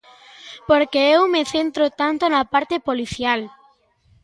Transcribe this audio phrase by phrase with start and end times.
[0.67, 3.41] Por que eu me centro tanto na parte policial?